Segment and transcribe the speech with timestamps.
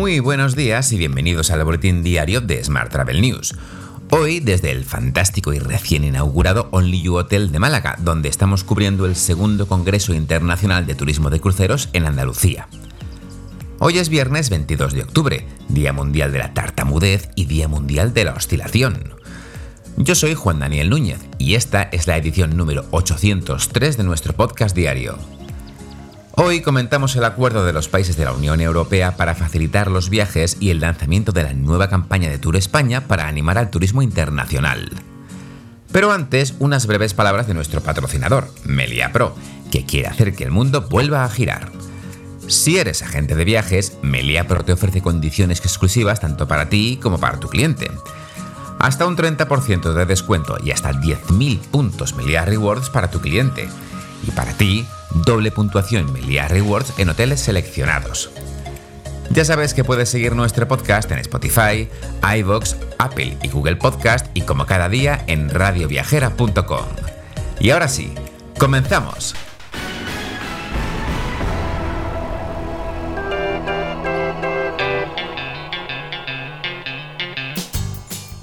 [0.00, 3.54] Muy buenos días y bienvenidos al boletín diario de Smart Travel News.
[4.08, 9.04] Hoy desde el fantástico y recién inaugurado Only You Hotel de Málaga, donde estamos cubriendo
[9.04, 12.66] el segundo Congreso Internacional de Turismo de Cruceros en Andalucía.
[13.78, 18.24] Hoy es viernes 22 de octubre, Día Mundial de la Tartamudez y Día Mundial de
[18.24, 19.16] la Oscilación.
[19.98, 24.74] Yo soy Juan Daniel Núñez y esta es la edición número 803 de nuestro podcast
[24.74, 25.18] diario.
[26.42, 30.56] Hoy comentamos el acuerdo de los países de la Unión Europea para facilitar los viajes
[30.58, 34.90] y el lanzamiento de la nueva campaña de Tour España para animar al turismo internacional.
[35.92, 39.36] Pero antes, unas breves palabras de nuestro patrocinador, Melia Pro,
[39.70, 41.70] que quiere hacer que el mundo vuelva a girar.
[42.46, 47.20] Si eres agente de viajes, Melia Pro te ofrece condiciones exclusivas tanto para ti como
[47.20, 47.90] para tu cliente.
[48.78, 53.68] Hasta un 30% de descuento y hasta 10.000 puntos Melia Rewards para tu cliente.
[54.26, 58.30] Y para ti, doble puntuación Melia Rewards en hoteles seleccionados.
[59.30, 61.88] Ya sabes que puedes seguir nuestro podcast en Spotify,
[62.38, 66.86] iVoox, Apple y Google Podcast y como cada día en radioviajera.com.
[67.60, 68.12] Y ahora sí,
[68.58, 69.34] comenzamos.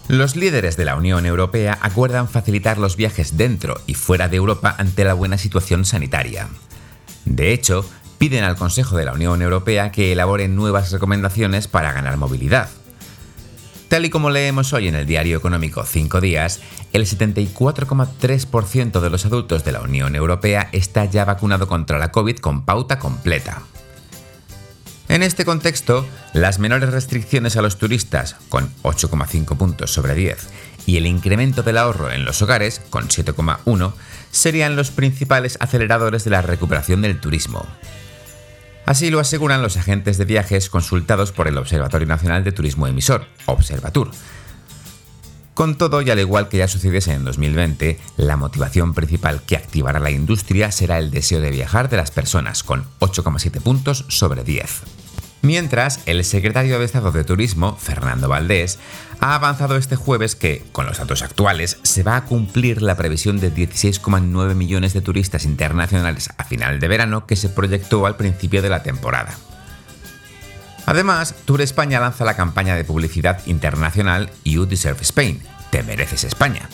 [0.07, 4.73] Los líderes de la Unión Europea acuerdan facilitar los viajes dentro y fuera de Europa
[4.77, 6.47] ante la buena situación sanitaria.
[7.25, 7.83] De hecho,
[8.17, 12.69] piden al Consejo de la Unión Europea que elabore nuevas recomendaciones para ganar movilidad.
[13.89, 16.61] Tal y como leemos hoy en el diario económico 5 días,
[16.93, 22.37] el 74,3% de los adultos de la Unión Europea está ya vacunado contra la COVID
[22.37, 23.61] con pauta completa.
[25.09, 30.47] En este contexto, las menores restricciones a los turistas, con 8,5 puntos sobre 10,
[30.85, 33.93] y el incremento del ahorro en los hogares, con 7,1,
[34.31, 37.65] serían los principales aceleradores de la recuperación del turismo.
[38.85, 43.25] Así lo aseguran los agentes de viajes consultados por el Observatorio Nacional de Turismo Emisor,
[43.45, 44.11] Observatur.
[45.57, 49.99] Con todo, y al igual que ya sucediese en 2020, la motivación principal que activará
[49.99, 54.83] la industria será el deseo de viajar de las personas, con 8,7 puntos sobre 10.
[55.41, 58.77] Mientras, el secretario de Estado de Turismo, Fernando Valdés,
[59.19, 63.39] ha avanzado este jueves que, con los datos actuales, se va a cumplir la previsión
[63.39, 68.61] de 16,9 millones de turistas internacionales a final de verano que se proyectó al principio
[68.61, 69.35] de la temporada.
[70.87, 76.69] Además, Tour España lanza la campaña de publicidad internacional You Deserve Spain, Te mereces España.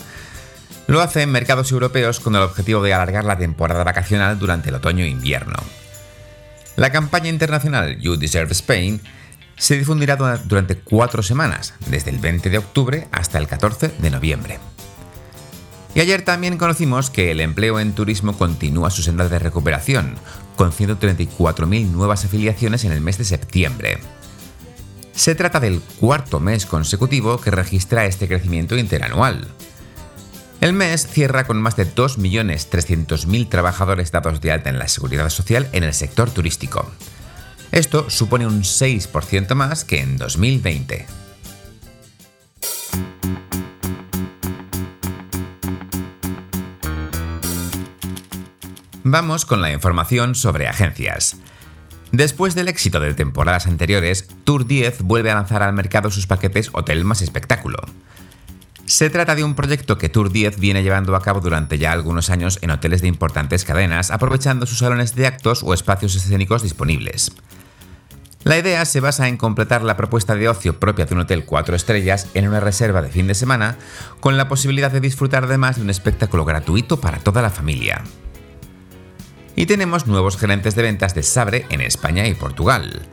[0.85, 4.75] Lo hace en mercados europeos con el objetivo de alargar la temporada vacacional durante el
[4.75, 5.55] otoño e invierno.
[6.75, 9.01] La campaña internacional You Deserve Spain
[9.57, 14.59] se difundirá durante cuatro semanas, desde el 20 de octubre hasta el 14 de noviembre.
[15.95, 20.17] Y ayer también conocimos que el empleo en turismo continúa su senda de recuperación,
[20.55, 23.99] con 134.000 nuevas afiliaciones en el mes de septiembre.
[25.13, 29.47] Se trata del cuarto mes consecutivo que registra este crecimiento interanual.
[30.61, 35.67] El mes cierra con más de 2.300.000 trabajadores dados de alta en la seguridad social
[35.73, 36.89] en el sector turístico.
[37.71, 41.22] Esto supone un 6% más que en 2020.
[49.13, 51.37] Vamos con la información sobre agencias.
[52.11, 56.71] Después del éxito de temporadas anteriores, Tour 10 vuelve a lanzar al mercado sus paquetes
[56.73, 57.77] Hotel más Espectáculo.
[58.87, 62.31] Se trata de un proyecto que Tour 10 viene llevando a cabo durante ya algunos
[62.31, 67.33] años en hoteles de importantes cadenas, aprovechando sus salones de actos o espacios escénicos disponibles.
[68.43, 71.75] La idea se basa en completar la propuesta de ocio propia de un hotel 4
[71.75, 73.77] estrellas en una reserva de fin de semana,
[74.19, 78.01] con la posibilidad de disfrutar además de un espectáculo gratuito para toda la familia.
[79.55, 83.03] Y tenemos nuevos gerentes de ventas de Sabre en España y Portugal.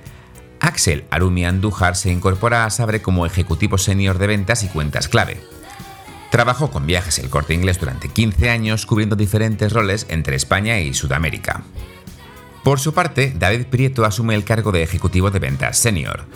[0.59, 5.41] Axel Arumi Andújar se incorpora a Sabre como ejecutivo senior de ventas y cuentas clave.
[6.31, 10.95] Trabajó con Viajes El Corte Inglés durante 15 años cubriendo diferentes roles entre España y
[10.95, 11.65] Sudamérica.
[12.63, 16.27] Por su parte, David Prieto asume el cargo de Ejecutivo de Ventas Senior.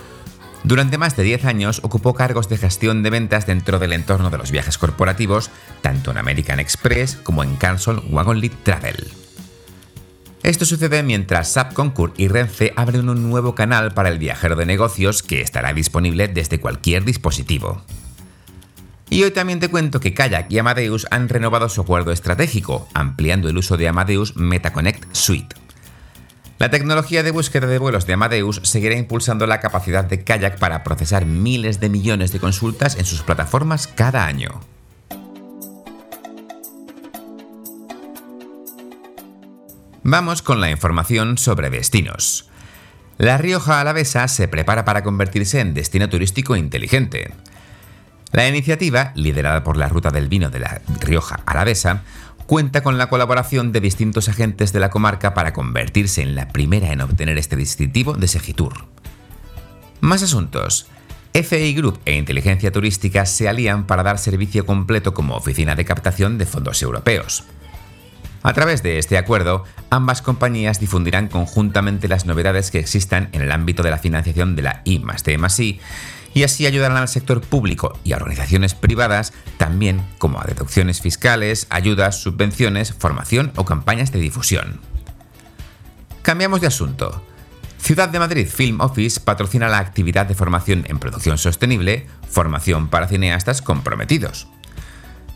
[0.64, 4.38] Durante más de 10 años ocupó cargos de gestión de ventas dentro del entorno de
[4.38, 5.50] los viajes corporativos,
[5.82, 9.24] tanto en American Express como en Cancel Wagon Lead Travel.
[10.44, 14.67] Esto sucede mientras SAP Concur y Renfe abren un nuevo canal para el viajero de
[14.67, 17.82] negocios que estará disponible desde cualquier dispositivo.
[19.08, 23.49] Y hoy también te cuento que Kayak y Amadeus han renovado su acuerdo estratégico, ampliando
[23.49, 25.56] el uso de Amadeus MetaConnect Suite.
[26.58, 30.85] La tecnología de búsqueda de vuelos de Amadeus seguirá impulsando la capacidad de Kayak para
[30.85, 34.61] procesar miles de millones de consultas en sus plataformas cada año.
[40.06, 42.51] Vamos con la información sobre destinos.
[43.17, 47.33] La Rioja Alavesa se prepara para convertirse en destino turístico inteligente.
[48.31, 52.03] La iniciativa, liderada por la Ruta del Vino de la Rioja Alavesa,
[52.45, 56.93] cuenta con la colaboración de distintos agentes de la comarca para convertirse en la primera
[56.93, 58.85] en obtener este distintivo de Segitur.
[60.03, 60.87] Más asuntos.
[61.33, 66.37] FI Group e Inteligencia Turística se alían para dar servicio completo como oficina de captación
[66.37, 67.45] de fondos europeos.
[68.44, 73.50] A través de este acuerdo, ambas compañías difundirán conjuntamente las novedades que existan en el
[73.50, 75.02] ámbito de la financiación de la I
[76.35, 81.67] y así ayudarán al sector público y a organizaciones privadas, también como a deducciones fiscales,
[81.70, 84.79] ayudas, subvenciones, formación o campañas de difusión.
[86.20, 87.25] Cambiamos de asunto.
[87.79, 93.08] Ciudad de Madrid Film Office patrocina la actividad de formación en producción sostenible, formación para
[93.08, 94.49] cineastas comprometidos.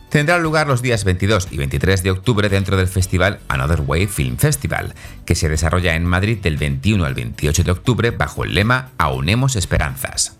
[0.09, 4.37] Tendrá lugar los días 22 y 23 de octubre dentro del festival Another Way Film
[4.37, 8.89] Festival, que se desarrolla en Madrid del 21 al 28 de octubre bajo el lema
[8.97, 10.35] Aunemos Esperanzas.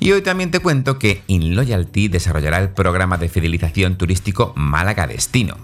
[0.00, 5.56] Y hoy también te cuento que InLoyalty desarrollará el programa de fidelización turístico Málaga Destino.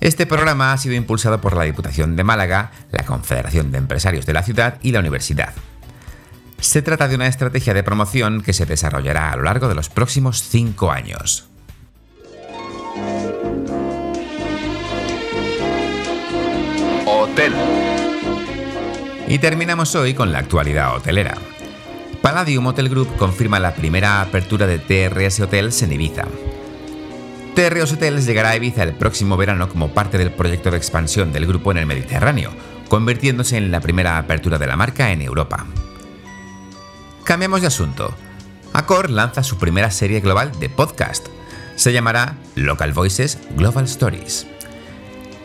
[0.00, 4.34] Este programa ha sido impulsado por la Diputación de Málaga, la Confederación de Empresarios de
[4.34, 5.54] la ciudad y la universidad.
[6.60, 9.88] Se trata de una estrategia de promoción que se desarrollará a lo largo de los
[9.88, 11.48] próximos cinco años.
[19.26, 21.36] Y terminamos hoy con la actualidad hotelera.
[22.22, 26.24] Palladium Hotel Group confirma la primera apertura de TRS Hotels en Ibiza.
[27.54, 31.46] TRS Hotels llegará a Ibiza el próximo verano como parte del proyecto de expansión del
[31.46, 32.50] grupo en el Mediterráneo,
[32.88, 35.66] convirtiéndose en la primera apertura de la marca en Europa.
[37.24, 38.14] Cambiamos de asunto.
[38.72, 41.26] Accor lanza su primera serie global de podcast.
[41.74, 44.46] Se llamará Local Voices Global Stories.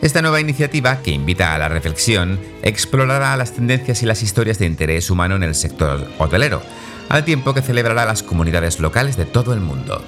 [0.02, 4.64] Esta nueva iniciativa, que invita a la reflexión, explorará las tendencias y las historias de
[4.64, 6.62] interés humano en el sector hotelero,
[7.10, 10.02] al tiempo que celebrará las comunidades locales de todo el mundo.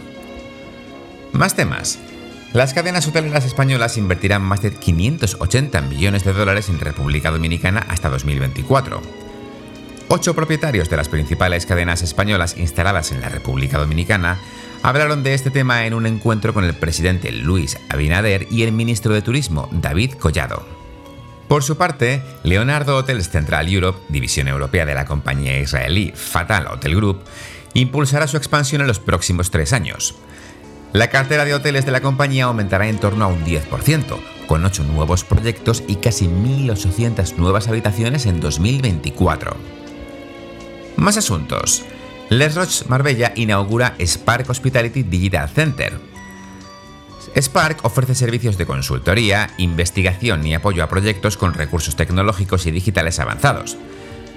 [1.33, 1.99] Más temas.
[2.55, 8.09] Las cadenas hoteleras españolas invertirán más de 580 millones de dólares en República Dominicana hasta
[8.09, 9.03] 2024.
[10.09, 14.39] Ocho propietarios de las principales cadenas españolas instaladas en la República Dominicana
[14.83, 19.15] hablaron de este tema en un encuentro con el presidente Luis Abinader y el ministro
[19.15, 20.67] de Turismo David Collado.
[21.49, 26.97] Por su parte, Leonardo Hotels Central Europe, división europea de la compañía israelí Fatal Hotel
[26.97, 27.23] Group,
[27.75, 30.15] impulsará su expansión en los próximos tres años.
[30.93, 34.85] La cartera de hoteles de la compañía aumentará en torno a un 10%, con 8
[34.85, 39.57] nuevos proyectos y casi 1.800 nuevas habitaciones en 2024.
[40.97, 41.85] Más asuntos.
[42.33, 46.01] Les Roches Marbella inaugura Spark Hospitality Digital Center.
[47.37, 53.19] Spark ofrece servicios de consultoría, investigación y apoyo a proyectos con recursos tecnológicos y digitales
[53.19, 53.77] avanzados.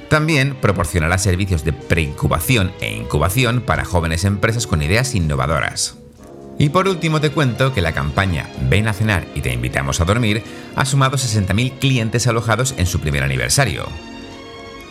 [0.10, 5.96] También proporcionará servicios de preincubación e incubación para jóvenes empresas con ideas innovadoras.
[6.60, 10.06] Y por último te cuento que la campaña Ven a cenar y te invitamos a
[10.06, 10.44] dormir
[10.76, 13.88] ha sumado 60.000 clientes alojados en su primer aniversario.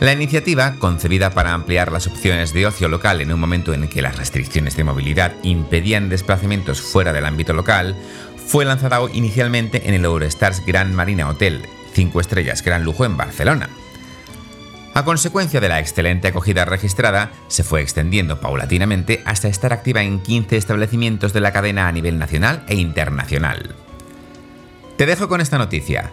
[0.01, 4.03] La iniciativa, concebida para ampliar las opciones de ocio local en un momento en que
[4.03, 7.97] las restricciones de movilidad impedían desplazamientos fuera del ámbito local,
[8.47, 11.63] fue lanzada inicialmente en el Eurostars Grand Marina Hotel,
[11.95, 13.71] 5 estrellas Gran Lujo en Barcelona.
[14.95, 20.21] A consecuencia de la excelente acogida registrada, se fue extendiendo paulatinamente hasta estar activa en
[20.21, 23.75] 15 establecimientos de la cadena a nivel nacional e internacional.
[24.97, 26.13] Te dejo con esta noticia.